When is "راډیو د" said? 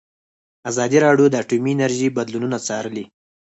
1.05-1.35